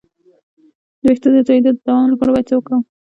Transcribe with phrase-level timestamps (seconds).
[0.99, 2.81] د ویښتو د تویدو د دوام لپاره باید څه وکړم؟